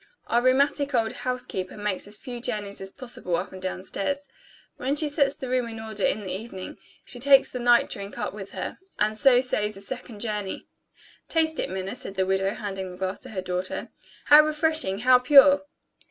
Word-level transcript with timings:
"Our 0.25 0.41
rheumatic 0.41 0.95
old 0.95 1.11
housekeeper 1.11 1.77
makes 1.77 2.07
as 2.07 2.17
few 2.17 2.41
journeys 2.41 2.81
as 2.81 2.91
possible 2.91 3.35
up 3.35 3.53
and 3.53 3.61
down 3.61 3.83
stairs. 3.83 4.27
When 4.77 4.95
she 4.95 5.07
sets 5.07 5.35
the 5.35 5.47
room 5.47 5.67
in 5.67 5.79
order 5.79 6.03
in 6.03 6.21
the 6.21 6.31
evening, 6.31 6.79
she 7.05 7.19
takes 7.19 7.51
the 7.51 7.59
night 7.59 7.87
drink 7.87 8.17
up 8.17 8.33
with 8.33 8.49
her, 8.49 8.79
and 8.97 9.15
so 9.15 9.41
saves 9.41 9.77
a 9.77 9.81
second 9.81 10.19
journey." 10.19 10.65
"Taste 11.29 11.59
it, 11.59 11.69
Minna," 11.69 11.95
said 11.95 12.15
the 12.15 12.25
widow, 12.25 12.49
handing 12.55 12.89
the 12.89 12.97
glass 12.97 13.19
to 13.19 13.29
her 13.29 13.41
daughter. 13.43 13.89
"How 14.25 14.41
refreshing! 14.43 14.97
how 15.01 15.19
pure!" 15.19 15.65